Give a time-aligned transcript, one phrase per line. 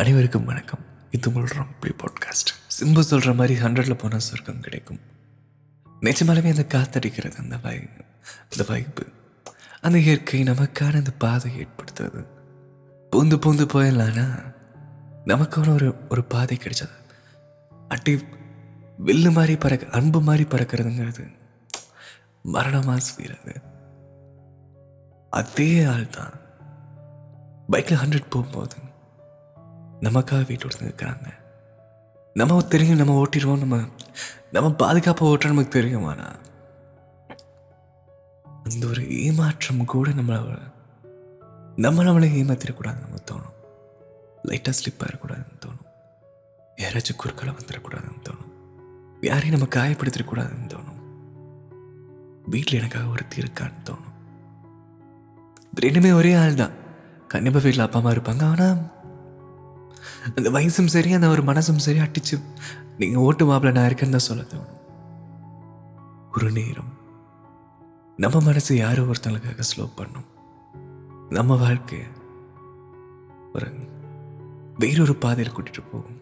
[0.00, 0.78] அனைவருக்கும் வணக்கம்.
[1.10, 5.00] இது உங்கள் ரம்பி பாட்காஸ்ட் சிம்பு சொல்கிற மாதிரி ஹண்ட்ரட்ல போனால் சொர்க்கம் கிடைக்கும்.
[6.00, 7.88] நிஜமாலுமே அந்த காத்தடிக்கிறது அந்த வை
[8.50, 9.06] அந்த வாய்ப்பு.
[9.80, 12.26] அந்த இயற்கை நமக்கான அந்த பாதை ஏற்படுத்துறது.
[13.10, 14.54] பூந்து பூந்து போயிடலான்னா
[15.26, 16.96] நமக்கான ஒரு ஒரு பாதை கிடைச்சது.
[17.88, 18.24] அட்டி
[19.06, 21.34] வில்லு மாதிரி பறக்க அன்பு மாதிரி பறக்கிறதுங்கிறது
[22.42, 23.60] மரணமாக செய்கிறது
[25.30, 26.32] அதே ஆள் தான்
[27.70, 28.88] பைக்கில் ஹண்ட்ரட் போகும்போது
[30.00, 31.34] நமக்காக வீட்டோடு இருக்கிறாங்க
[32.34, 33.78] நம்ம தெரியும் நம்ம ஓட்டிடுவோம் நம்ம
[34.52, 36.38] நம்ம பாதுகாப்பாக ஓட்டுற நமக்கு தெரியும் ஆனால்
[38.64, 40.58] அந்த ஒரு ஏமாற்றம் கூட நம்மளை
[41.76, 43.56] நம்ம நம்மளை ஏமாத்திடக்கூடாதுன்னு நமக்கு தோணும்.
[44.44, 45.86] லைட்டாக ஸ்லிப் ஆகிடக்கூடாதுன்னு தோணும்.
[46.76, 48.52] யாராச்சும் குறுக்களை வந்துடக்கூடாதுன்னு தோணும்.
[49.20, 50.98] யாரையும் நம்ம காயப்படுத்திடக்கூடாதுன்னு தோணும்.
[52.46, 54.08] வீட்டில் எனக்காக ஒருத்தி இருக்கான்னு தோணும்.
[55.80, 56.70] ரெண்டுமே ஒரே ஆள் தான்
[57.28, 58.99] கண்டிப்பாக வீட்டில் அப்பா அம்மா இருப்பாங்க ஆனால்
[60.36, 62.40] அந்த வயசும் சரி அந்த ஒரு மனசும் சரி அட்டிச்சு
[62.98, 64.78] நீங்கள் ஓட்டு மாப்பிள்ள நான் இருக்கேன்னு தான் சொல்ல தோணும்.
[66.34, 66.98] ஒரு நேரம்
[68.16, 70.28] நம்ம மனசு யாரோ ஒருத்தங்களுக்காக ஸ்லோ பண்ணும்.
[71.28, 71.98] நம்ம வாழ்க்கை
[73.54, 73.72] ஒரு
[74.78, 76.20] வேறொரு பாதையில் கூட்டிட்டு போகும்.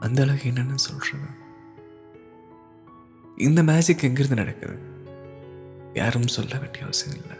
[0.00, 1.44] அந்த அளவுக்கு என்னென்னு சொல்றது?
[3.36, 4.78] இந்த மேஜிக் எங்கிருந்து நடக்குது?
[5.94, 7.36] யாரும் சொல்ல வேண்டிய அவசியம் இல்லை.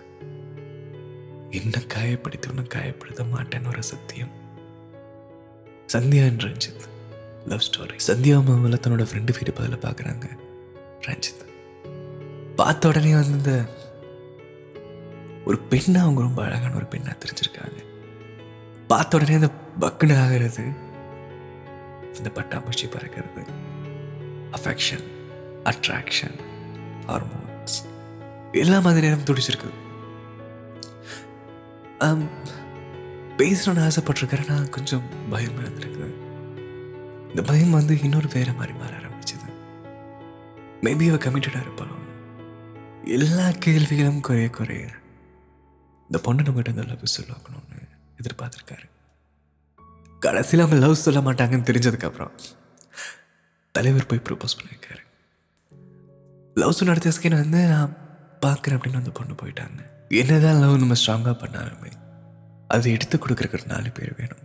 [1.50, 4.45] என்ன காயப்படுத்தி ஒன்று காயப்படுத்த மாட்டேன்னு ஒரு சத்தியம்.
[5.96, 6.82] Sandhya and Ranjith.
[7.46, 10.26] Love story Sandhya மாமல தன்னோட ஃப்ரெண்டு வீடு பதில் பார்க்குறாங்க
[11.06, 11.42] ரஞ்சித்.
[12.56, 13.52] பார்த்த உடனே வந்து இந்த
[15.44, 17.78] ஒரு பெண்ணை அவங்க ரொம்ப அழகான ஒரு பெண்ணாக தெரிஞ்சிருக்காங்க.
[18.86, 20.64] பார்த்த உடனே அந்த பக்குன்னு ஆகிறது
[22.18, 23.42] இந்த பட்டாம்பூச்சி பறக்கிறது
[24.58, 25.06] அஃபெக்ஷன்
[25.64, 26.36] அட்ராக்ஷன்
[27.06, 27.78] ஹார்மோன்ஸ்
[28.52, 29.72] எல்லா மாதிரி நேரம் துடிச்சிருக்கு
[32.00, 32.20] um,
[33.36, 36.14] பேசணும்னு பேசணும்னு நான் கொஞ்சம் பயம் இருந்திருக்குது.
[37.28, 39.52] இந்த பயம் வந்து இன்னொரு வேற மாதிரி மாற ஆரம்பிச்சது.
[40.82, 41.94] மேபி அவ கமிட்டடாக இருப்பாளோ?
[43.04, 44.88] எல்லா கேள்விகளும் குறைய குறைய
[46.02, 47.88] இந்த பொண்ணு நம்மகிட்ட இந்த லவ் சொல்லணும்னு
[48.22, 48.88] எதிர்பார்த்துருக்காரு.
[50.20, 52.30] கடைசியில் அவங்க லவ் சொல்ல மாட்டாங்கன்னு தெரிஞ்சதுக்கப்புறம்
[53.72, 55.04] தலைவர் போய் ப்ரப்போஸ் பண்ணியிருக்காரு.
[56.54, 57.96] லவ் சொன்ன நடத்திய செகண்ட் வந்து நான்
[58.46, 59.86] பார்க்குறேன் அப்படின்னு அந்த பொண்ணு போயிட்டாங்க.
[60.08, 62.04] என்னதான் லவ் நம்ம ஸ்ட்ராங்காக பண்ணாலுமே
[62.74, 64.44] அது எடுத்து கொடுக்குறக்கு நாலு பேர் வேணும்.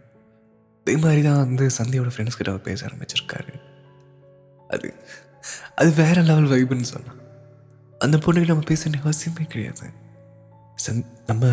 [0.86, 3.54] அதே மாதிரி தான் வந்து சந்தியோட ஃப்ரெண்ட்ஸ் கிட்ட அவர் பேச ஆரம்பிச்சிருக்காரு.
[4.68, 4.88] அது
[5.76, 7.20] அது வேற லெவல் வைப்புன்னு சொன்னான்
[8.00, 9.88] அந்த பொண்ணுக்கு நம்ம பேச வேண்டிய அவசியமே கிடையாது.
[10.86, 11.46] சந் நம்ம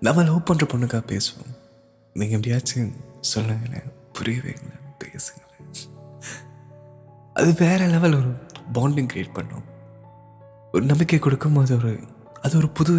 [0.00, 1.54] நம்ம லவ் பண்ணுற பொண்ணுக்காக பேசுவோம்.
[2.14, 5.66] நீங்கள் எப்படியாச்சும் சொல்லுங்களேன் புரியவே இல்லை பேசுங்களேன்.
[7.34, 8.30] அது வேற லெவல் ஒரு
[8.74, 9.66] பாண்டிங் க்ரியேட் பண்ணும்.
[10.72, 11.92] ஒரு நம்பிக்கை கொடுக்கும்போது ஒரு
[12.42, 12.94] அது ஒரு புது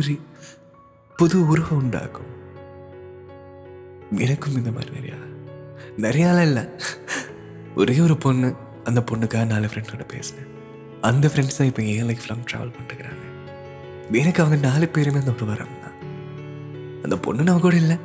[1.18, 2.30] புது உருவம் உண்டாகும்
[4.18, 5.18] எனக்கும் இந்த மாதிரி நிறையா.
[5.98, 6.64] நிறையாலாம் இல்லை.
[7.76, 10.48] ஒரே ஒரு பொண்ணு அந்த பொண்ணுக்காக நாலு ஃப்ரெண்ட்ஸோட பேசினேன்.
[11.02, 13.18] அந்த ஃப்ரெண்ட்ஸ் தான் இப்போ என் லைஃப் லாங் ட்ராவல் பண்ணிருக்கிறாங்க
[14.12, 15.94] எனக்கு அவங்க நாலு பேருமே அந்த ஒரு வரம் தான்.
[17.04, 17.98] அந்த பொண்ணு நான் கூட இல்லை.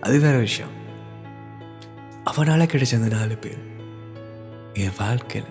[0.00, 0.80] அது வேற விஷயம்.
[2.26, 3.70] அவனால கிடைச்ச அந்த நாலு பேர்
[4.72, 5.50] என் வாழ்க்கையில்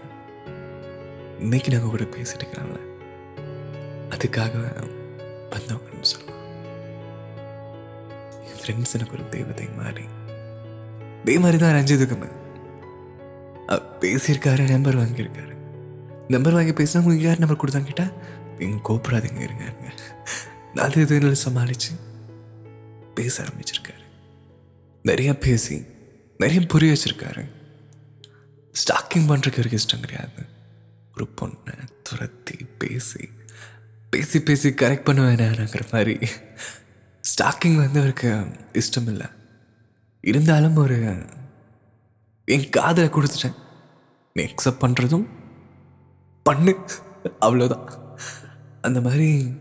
[1.40, 2.80] இன்னைக்கு நாங்கள் கூட பேசிட்டு இருக்கிறாங்களே
[4.10, 4.84] அதுக்காக
[5.50, 6.21] வந்தவங்கன்னு சொல்லுவேன்
[8.62, 10.06] ஃப்ரெண்ட்ஸ் எனக்கு ஒரு தெய்வத்தை மாதிரி
[11.24, 12.30] இதே மாதிரி தான் ரஞ்சித்துக்குமே
[14.00, 15.56] பேசியிருக்காரு நம்பர் வாங்கியிருக்காரு
[16.28, 18.14] நம்பர் வாங்கி பேசினா உங்களுக்கு யார் நம்பர் கொடுத்தாங்க கேட்டால்
[18.60, 19.92] எங்க கோப்படாதீங்க இருங்க இருங்க
[20.74, 21.92] நான் அது இதுன்னு சமாளிச்சு
[23.16, 24.06] பேச ஆரம்பிச்சிருக்காரு
[25.04, 25.86] நிறைய பேசி
[26.38, 27.44] நிறைய புரிய வச்சிருக்காரு
[28.74, 30.44] ஸ்டாக்கிங் பண்ணுறதுக்கு ஒரு இஷ்டம் கிடையாது
[31.16, 31.76] ஒரு பொண்ணை
[32.10, 33.30] துரத்தி பேசி
[34.10, 36.20] பேசி பேசி கரெக்ட் பண்ணுவேன் மாதிரி
[37.42, 39.28] ஸ்டாக்கிங் வந்து அவருக்கு இஷ்டம் இல்லை
[40.22, 41.26] இருந்தாலும் ஒரு
[42.46, 43.56] என் காதலை கொடுத்துட்டேன்.
[44.34, 45.28] நீ அக்செப்ட் பண்ணுறதும்
[46.44, 46.78] பண்ணு.
[47.42, 48.16] அவ்வளோதான்
[48.82, 49.54] அந்த மாதிரி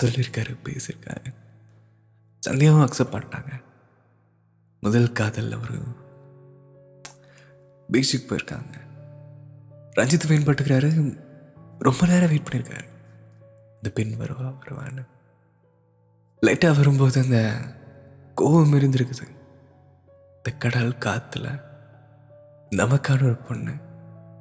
[0.00, 1.34] சொல்லியிருக்காரு பேசியிருக்காரு.
[2.46, 3.62] சந்தியாவும் அக்செப்ட் பண்ணிட்டாங்க.
[4.80, 5.78] முதல் காதலில் ஒரு
[7.92, 8.80] பீச்சுக்கு போயிருக்காங்க.
[9.96, 11.20] ரஞ்சித் வெயிட் பண்ணிருக்கிறாரு
[11.78, 12.88] ரொம்ப நேரம் வெயிட் பண்ணியிருக்காரு.
[13.74, 15.06] இந்த பெண் வருவா வருவான்னு.
[16.46, 17.52] லைட்டாக வரும்போது அந்த
[18.40, 19.28] கோவம் இருந்திருக்குது.
[20.36, 21.62] இந்த கடல் காற்றுல
[22.70, 23.72] நமக்கான ஒரு பொண்ணு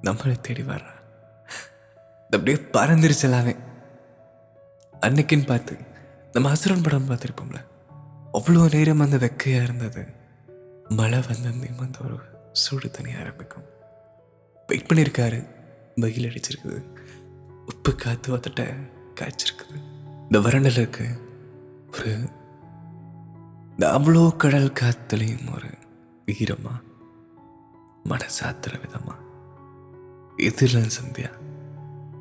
[0.04, 0.94] நம்மளை தேடி வர்றா.
[2.24, 3.56] அப்படியே பறந்துருச்சு எல்லாமே.
[5.02, 5.78] அன்னைக்குன்னு பார்த்து
[6.32, 7.66] நம்ம அசுரன் படம் பார்த்துருப்போம்ல.
[8.34, 10.06] அவ்வளோ நேரம் அந்த வெக்கையாக இருந்தது.
[10.90, 12.20] மழை வந்தந்தையும் அந்த ஒரு
[12.54, 13.64] சூடு தனி ஆரம்பிக்கும்.
[14.68, 15.48] வெயிட் பண்ணியிருக்காரு
[15.96, 16.84] வெயில் அடிச்சிருக்குது.
[17.66, 18.92] உப்பு காற்று வந்துட்ட
[19.22, 19.76] காய்ச்சிருக்குது.
[20.22, 21.25] இந்த வறண்டல இருக்குது
[21.98, 22.30] ஒரு
[23.72, 25.68] இந்த அவ்வளோ கடல் காத்துலையும் ஒரு
[26.26, 26.82] வீரமா?
[28.04, 29.16] மனசாத்துற விதமா?
[30.36, 31.32] எதிரில் சந்தியா?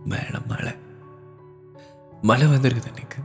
[0.05, 0.75] மேல மழை.
[2.23, 3.23] மழை வந்திருக்குது அன்னைக்கு.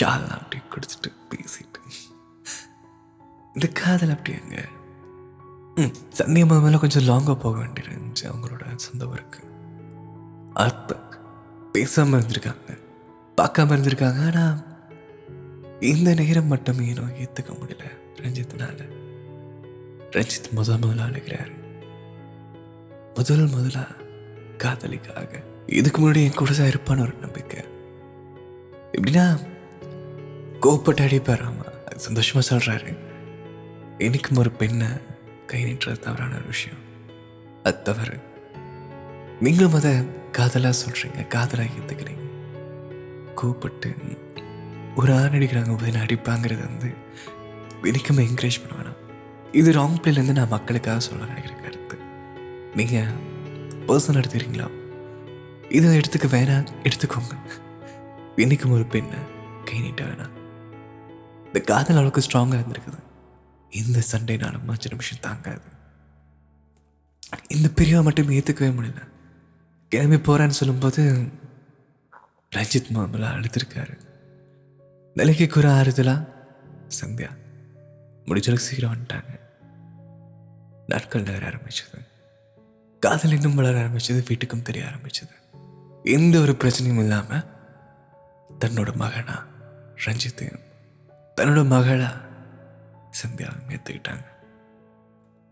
[0.00, 1.90] ஷால்லாம் அப்படி குடிச்சிட்டு பேசிட்டு.
[3.52, 4.62] இந்த காதல் அப்படி அங்க.
[5.74, 9.38] ம் சந்தியம்மா மேலே கொஞ்சம் லாங்காக போக வேண்டியிருந்துச்சு அவங்களோட சொந்த ஊருக்கு.
[10.54, 10.98] அப்போ
[11.72, 12.78] பேசாமல் இருந்திருக்காங்க.
[13.36, 14.73] பார்க்காம இருந்திருக்காங்க ஆனால்
[15.84, 17.84] இந்த நேரம் மட்டும் ஏனோ ஏற்றுக்க முடியல.
[18.22, 18.88] ரஞ்சித்னால.
[20.10, 21.52] ரஞ்சித் முதல் முதல்ல அழுகிறாரு
[23.14, 23.86] முதல் முதலா
[24.56, 25.42] காதலிக்காக.
[25.66, 27.64] இதுக்கு முன்னாடி என் கூட தான் இருப்பான்னு ஒரு நம்பிக்கை.
[28.92, 29.46] எப்படின்னா
[30.60, 31.44] கோப்பட்டு அடிப்பார்.
[31.44, 32.98] ஆமா அது சந்தோஷமா சொல்றாரு.
[33.98, 34.86] எனக்கும் ஒரு பெண்ணை
[35.46, 36.78] கை நீட்டுறது தவறான ஒரு விஷயம்.
[37.62, 38.18] அது தவறு.
[39.40, 39.92] நீங்களும் அதை
[40.32, 42.22] காதலா சொல்றீங்க காதலா ஏத்துக்கிறீங்க.
[43.34, 43.94] கூப்பிட்டு
[44.96, 46.94] ஒரு ஆண் அடிக்கிறாங்க போது அடிப்பாங்கிறது வந்து
[47.82, 48.96] எனக்குமே என்கரேஜ் பண்ண வேணாம்.
[49.52, 51.96] இது ராங் பிளேலேருந்து நான் மக்களுக்காக சொல்ல நினைக்கிற கருத்து.
[52.74, 53.06] நீங்கள்
[53.86, 54.70] பர்சனல் எடுத்துக்கிறீங்களா?
[55.68, 57.38] இதை எடுத்துக்க வேணாம் எடுத்துக்கோங்க.
[58.36, 59.18] என்னைக்கும் ஒரு பெண்ணை
[59.64, 60.32] கை நீட்ட வேணாம்.
[61.46, 63.02] இந்த காதல் அளவுக்கு ஸ்ட்ராங்காக இருந்திருக்குது.
[63.70, 65.60] இந்த சண்டைனாலும் அஞ்சு நிமிஷம் தாங்காது.
[67.48, 69.12] இந்த பிரிவை மட்டும் ஏற்றுக்கவே முடியல.
[69.88, 71.28] கிளம்பி போகிறேன்னு சொல்லும்போது
[72.56, 74.03] ரஞ்சித் மாமலா அழுத்திருக்காரு
[75.14, 76.28] நிலைக்கு குற ஆறுதலா?
[77.00, 77.28] சந்தியா
[78.24, 79.40] முடிஞ்சளவுக்கு சீக்கிரம் வந்துட்டாங்க.
[80.86, 81.98] நாட்கள் நகர ஆரம்பிச்சது.
[83.00, 85.34] காதல் இன்னும் வளர ஆரம்பிச்சது வீட்டுக்கும் தெரிய ஆரம்பிச்சது.
[86.02, 87.42] எந்த ஒரு பிரச்சனையும் இல்லாம
[88.60, 89.46] தன்னோட மகனா
[90.04, 90.60] ரஞ்சித்தையும்
[91.40, 92.10] தன்னோட மகளா
[93.10, 94.24] சந்தியாவும் ஏற்றுக்கிட்டாங்க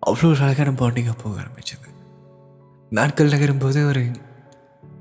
[0.06, 1.88] அவ்வளோ ஒரு அழகான பாண்டிங்காக போக ஆரம்பிச்சது.
[2.91, 4.11] நாட்கள் நகரும் போது ஒரு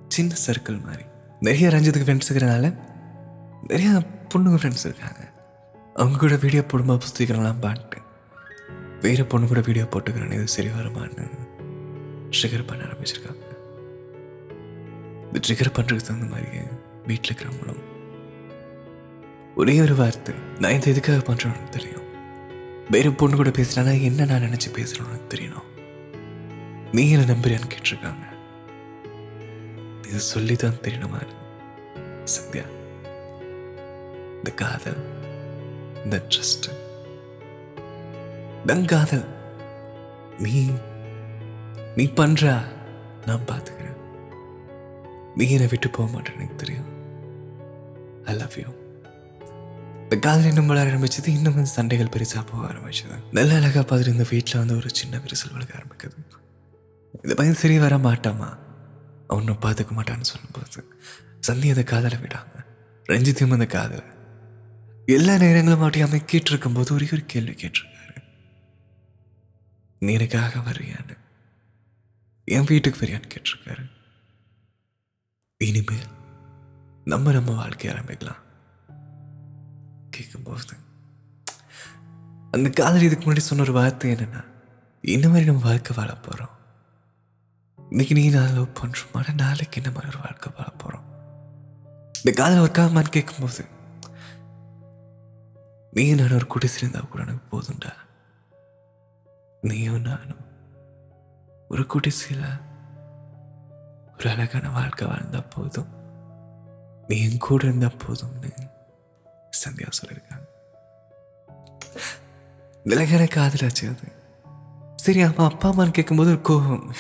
[0.08, 1.04] சின்ன சர்க்கிள் மாதிரி.
[1.40, 2.76] நிறைய ரஞ்சித்துக்கு ஃப்ரெண்ட்ஸ் இருக்கிறனால
[3.68, 5.22] நிறையா பொண்ணுங்க ஃப்ரெண்ட்ஸ் இருக்காங்க.
[6.00, 7.98] அவங்க கூட வீடியோ போடும்போது புஸ்திக்கிறலாம் பாட்டு
[9.04, 11.26] வேறு பொண்ணு கூட வீடியோ போட்டுக்கிறேன் இது சரி வருமானு
[12.36, 13.46] ட்ரிகர் பண்ண ஆரம்பிச்சிருக்காங்க.
[15.28, 16.60] இந்த ட்ரிகர் பண்ணுறதுக்கு தகுந்த மாதிரி
[17.10, 17.82] வீட்டில் இருக்கிறவங்களும்
[19.62, 22.08] ஒரே ஒரு வார்த்தை நான் இந்த எதுக்காக பண்ணுறோன்னு தெரியும்.
[22.94, 25.68] வேறு பொண்ணு கூட பேசுகிறானா என்ன நான் நினச்சி பேசுகிறோன்னு தெரியணும்.
[26.96, 28.26] நீ என்ன நம்புறியான்னு கேட்டிருக்காங்க.
[30.10, 31.20] இது சொல்லி தான் தெரியணுமா
[32.34, 32.66] சத்யா
[34.42, 35.02] இந்த காதல்
[36.04, 36.68] இந்த ட்ரஸ்ட்
[38.86, 39.26] காதல்
[40.40, 40.54] நீ
[41.96, 42.54] நீ பண்றா
[43.26, 44.00] நான் பார்த்துக்கிறேன்
[45.36, 46.90] நீ என்னை விட்டு போக மாட்டேன்னு எனக்கு தெரியும்.
[48.26, 48.70] ஐ லவ் யூ
[50.04, 53.18] இந்த காதல் இன்னும் வளர ஆரம்பிச்சது இன்னும் வந்து சண்டைகள் பெருசாக போக ஆரம்பிச்சது.
[53.32, 56.18] நல்ல அழகா பார்த்துட்டு இந்த வீட்டில் வந்து ஒரு சின்ன விரிசல் வளர்க்க ஆரம்பிக்குது.
[57.24, 58.50] இந்த பையன் சரி வர மாட்டாமா?
[59.28, 60.82] அவனும் பார்த்துக்க மாட்டான்னு சொல்லும்போது
[61.40, 62.66] சந்தி அந்த காதலை விடாம
[63.10, 64.06] ரஞ்சித்தையும் அந்த காதலை
[65.16, 68.16] எல்லா நேரங்களும் மாட்டியாம கேட்டிருக்கும் போது ஒரே ஒரு கேள்வி கேட்டிருக்காரு.
[70.00, 71.16] நீ எனக்காக வர்றியான்னு?
[72.48, 73.84] என் வீட்டுக்கு வரியான்னு கேட்டிருக்காரு.
[75.62, 76.08] இனிமேல்
[77.06, 78.42] நம்ம நம்ம வாழ்க்கையை ஆரம்பிக்கலாம்
[80.10, 80.76] கேட்கும்போது
[82.52, 84.42] அந்த காதல் இதுக்கு முன்னாடி சொன்ன ஒரு வார்த்தை என்னன்னா
[85.04, 86.56] இந்த மாதிரி நம்ம வாழ்க்கை வாழ போகிறோம்
[87.90, 91.06] இன்னைக்கு நீ நான் லவ் பண்ணுறோம் ஆனால் நாளைக்கு என்ன மாதிரி ஒரு வாழ்க்கை வாழ போகிறோம்
[92.18, 93.64] இந்த காதல் ஒர்க் ஆகுமான்னு கேட்கும்போது
[95.92, 97.94] நீயும் நானும் ஒரு குடிசை கூட எனக்கு போதும்டா.
[99.62, 100.46] நீயும் நானும்
[101.70, 102.46] ஒரு குடிசையில்
[104.20, 105.88] ஒரு அழகான வாழ்க்கை வாழ்ந்தா போதும்.
[107.08, 108.52] நீ என் கூட இருந்தா போதும்னு
[109.66, 110.48] சந்தியா சொல்லியிருக்காங்க.
[112.86, 114.20] விலகன காதலாச்சு அது.
[114.96, 116.94] சரி அம்மா அப்பா அம்மான்னு கேட்கும்போது ஒரு கோபம்.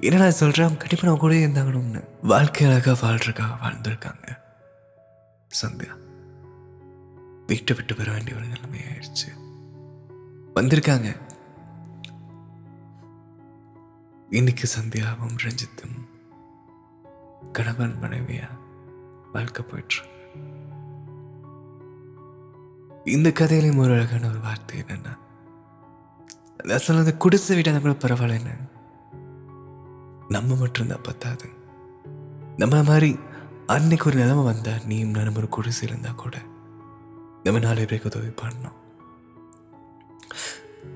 [0.00, 4.38] என்னடா சொல்கிறேன் கண்டிப்பாக நான் கூட இருந்தாங்கணும்னு வாழ்க்கை அழகாக வாழ்றதுக்காக வாழ்ந்துருக்காங்க
[5.62, 5.99] சந்தியா.
[7.50, 9.28] வீட்டை விட்டு வர வேண்டிய ஒரு நிலைமை ஆயிடுச்சு
[10.54, 11.16] வந்திருக்காங்க.
[14.30, 15.96] இன்னைக்கு சந்தியாவும் ரஞ்சித்தும்
[17.52, 18.48] கணவன் மனைவியா
[19.32, 20.08] வாழ்க்கை போயிட்டு
[23.04, 25.18] இந்த கதையிலையும் ஒரு அழகான ஒரு வார்த்தை என்னன்னா
[26.64, 28.68] நான் சொன்னது குடிசை வீட்டாக கூட பரவாயில்ல
[30.28, 31.48] நம்ம மட்டும்தான் பத்தாது.
[32.56, 33.18] நம்ம மாதிரி
[33.66, 36.36] அன்னைக்கு ஒரு நிலைமை வந்தா நீயும் நானும் ஒரு குடிசை இருந்தா கூட
[37.42, 38.78] நம்ம நாலு பேருக்கு உதவி பண்ணணும்.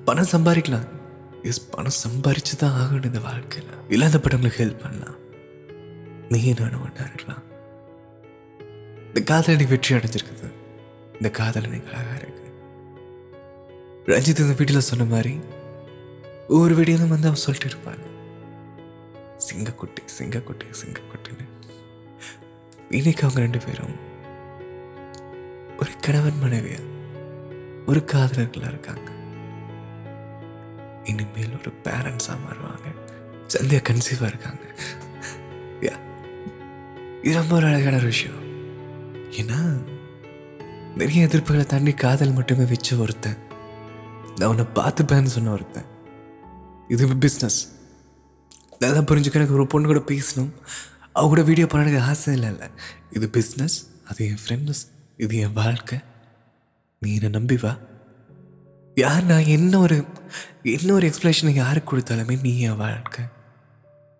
[0.05, 0.87] பணம் சம்பாதிக்கலாம்.
[1.43, 3.73] எஸ் பணம் சம்பாரிச்சு தான் ஆகணும் இந்த வாழ்க்கையில்.
[3.89, 5.15] இல்லாதப்பட்டவங்களுக்கு ஹெல்ப் பண்ணலாம்.
[6.29, 7.43] நீ நானும் ஒன்றா இருக்கலாம்.
[9.07, 10.53] இந்த காதல் நீ வெற்றி அடைஞ்சிருக்குது.
[11.13, 12.43] இந்த காதல் நீ அழகாக இருக்கு.
[14.05, 15.39] ரஞ்சித் இந்த வீட்டில் சொன்ன மாதிரி
[16.47, 18.13] ஒவ்வொரு வீடியோலும் வந்து அவன் சொல்லிட்டு இருப்பாங்க
[19.47, 21.47] சிங்கக்குட்டி சிங்கக்குட்டி சிங்கக்குட்டின்னு.
[22.89, 24.04] இன்னைக்கு அவங்க ரெண்டு பேரும்
[26.05, 26.81] கணவன் மனைவியா
[27.89, 29.07] ஒரு காதலர்களாக இருக்காங்க.
[31.11, 32.87] இனிமேல் ஒரு பேரண்ட்ஸாக மாறுவாங்க.
[33.53, 34.63] சந்தியா கன்சீவாக இருக்காங்க.
[37.25, 38.41] இது ரொம்ப ஒரு அழகான ஒரு விஷயம்.
[39.39, 39.59] ஏன்னா
[41.01, 43.39] நிறைய எதிர்ப்புகளை தாண்டி காதல் மட்டுமே வச்ச ஒருத்தன்.
[44.37, 45.87] நான் உன்னை பார்த்துப்பேன்னு சொன்ன ஒருத்தன்.
[46.93, 47.61] இது பிஸ்னஸ்
[48.83, 50.51] நல்லா புரிஞ்சுக்க எனக்கு ஒரு பொண்ணு கூட பேசணும்.
[51.17, 52.69] அவ கூட வீடியோ பண்ண எனக்கு ஆசை இல்லை இல்லை
[53.17, 53.77] இது பிஸ்னஸ்
[54.11, 54.83] அது என் ஃப்ரெண்ட்ஸ்
[55.17, 55.99] இது என் வாழ்க்கை.
[56.99, 57.77] நீ என்னை நம்பி வா.
[58.95, 60.05] யார் நான் என்ன ஒரு
[60.63, 63.25] என்ன ஒரு எக்ஸ்பிளேஷனை யாருக்கு கொடுத்தாலுமே நீ என் வாழ்க்கை.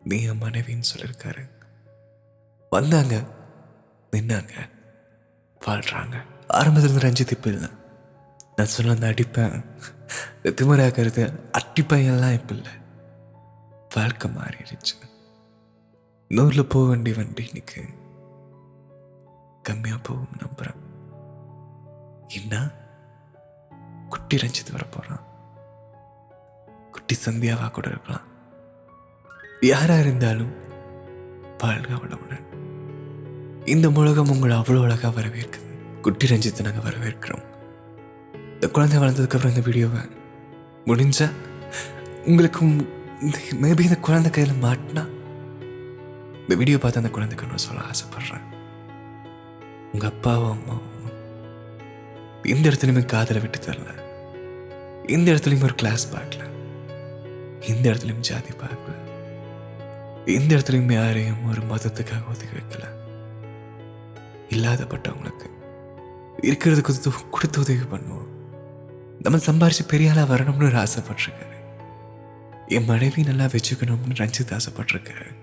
[0.03, 1.49] நீ என் மனைவின்னு சொல்லியிருக்காரு
[2.69, 3.23] வந்தாங்க.
[4.11, 4.69] நின்னாங்க.
[5.65, 6.15] வாழ்கிறாங்க
[6.47, 7.69] ஆரம்பத்தில் இருந்து ரஞ்சித் இப்போ இல்லை.
[8.55, 9.65] நான் சொன்ன அந்த அடிப்பேன்
[10.43, 12.71] திமுறாக்கிறது அட்டிப்பையெல்லாம் இப்போ இல்லை.
[13.95, 14.95] வாழ்க்கை மாறிடுச்சு.
[16.29, 17.83] நூறில் போக வேண்டிய வண்டி இன்னைக்கு
[19.69, 20.84] கம்மியாக போகும் நம்புகிறேன்
[22.27, 22.71] என்ன?
[24.09, 25.23] குட்டி ரஞ்சித் வர போகிறான்
[26.91, 28.25] குட்டி சந்தியாவா கூட இருக்கலாம்.
[29.61, 30.53] யாரா இருந்தாலும்
[31.57, 32.43] வாழ்க வளமுடன்
[33.65, 35.63] இந்த உலகம் உங்களை அவ்வளோ அழகாக வரவேற்குது.
[36.01, 37.45] குட்டி ரஞ்சித்தை நாங்கள் வரவேற்கிறோம்.
[38.53, 39.99] இந்த குழந்தை வளர்ந்ததுக்கப்புறம் இந்த வீடியோவை
[40.85, 41.31] முடிஞ்சா
[42.25, 42.87] உங்களுக்கும்
[43.21, 45.03] இந்த மேபி இந்த குழந்தை கையில் மாட்டினா
[46.41, 48.45] இந்த வீடியோ பார்த்து அந்த குழந்தைக்கு நான் சொல்ல ஆசைப்பட்றேன்.
[49.93, 50.94] உங்கள் அப்பாவும் அம்மாவும்
[52.45, 54.03] இந்த இடத்துலையுமே காதலை விட்டு தரல.
[55.09, 56.49] இந்த இடத்துலையுமே ஒரு கிளாஸ் பார்க்கல.
[57.59, 58.93] எந்த இடத்துலையும் ஜாதி பார்க்கல.
[60.25, 62.83] எந்த இடத்துலையுமே யாரையும் ஒரு மதத்துக்காக ஒதுக்கி வைக்கல.
[64.49, 65.49] இல்லாதப்பட்டவங்களுக்கு
[66.41, 68.27] இருக்கிறது கொடுத்து கொடுத்து உதவி பண்ணுவோம்.
[69.21, 71.53] நம்ம சம்பாரிச்சு பெரிய ஆளா வரணும்னு ஒரு ஆசைப்பட்டிருக்காரு.
[72.67, 75.35] என் மனைவி நல்லா வச்சுக்கணும்னு ரஞ்சித் ஆசைப்பட்டிருக்காரு.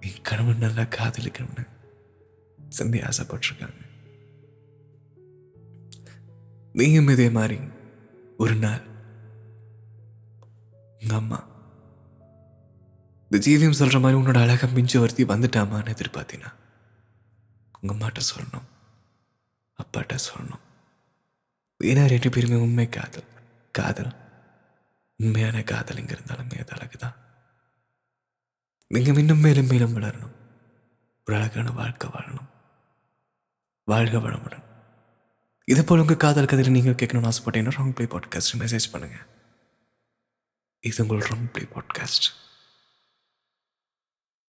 [0.00, 1.66] என் கணவன் நல்லா காதலிக்கணும்னு
[2.68, 3.87] சந்தி ஆசைப்பட்டிருக்காங்க.
[6.72, 7.58] நீயும் இதே மாதிரி
[8.38, 8.86] ஒரு நாள்
[11.00, 11.46] உங்க அம்மா
[13.30, 16.52] இந்த ஜீவியம் சொல்ற மாதிரி உன்னோட அழகா மிஞ்சி ஒருத்தி வந்துட்டாமான்னு எதிர்பார்த்தினா
[17.80, 18.76] உங்க அம்மாட்ட சொல்லணும்
[19.82, 20.60] அப்பாட்ட சொல்லணும்.
[21.84, 23.24] ஏன்னா ரெண்டு பேருமே உண்மை காதல்.
[23.72, 24.16] காதல்
[25.16, 27.14] உண்மையான காதல் இங்க இருந்தாலுமே அது அழகுதான்.
[28.88, 30.36] நீங்க இன்னும் மேலும் மேலும் வளரணும்.
[31.26, 32.48] ஒரு அழகான வாழ்க்கை வாழணும்.
[33.84, 34.67] வாழ்க வளமுடன்.
[35.68, 39.24] இது போல் உங்கள் காதல் கதையில் நீங்கள் கேட்கணும்னு ஆசைப்பட்டீங்கன்னா ராங் ப்ளே பாட்காஸ்ட் மெசேஜ் பண்ணுங்கள்
[40.82, 42.26] இது உங்கள் ராங் ப்ளே பாட்காஸ்ட்